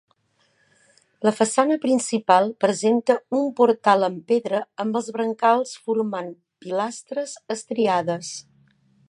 La 1.27 1.33
façana 1.39 1.75
principal 1.83 2.49
presenta 2.65 3.17
un 3.41 3.45
portal 3.59 4.07
amb 4.09 4.25
pedra 4.33 4.63
amb 4.85 4.99
els 5.03 5.11
brancals 5.19 5.75
formant 5.91 6.33
pilastres 6.67 7.37
estriades. 7.59 8.35